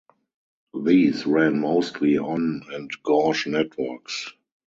[0.83, 4.31] These ran mostly on and gauge networks.